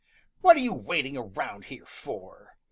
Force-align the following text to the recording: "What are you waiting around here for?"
"What 0.39 0.55
are 0.55 0.59
you 0.59 0.73
waiting 0.73 1.15
around 1.15 1.65
here 1.65 1.85
for?" 1.85 2.57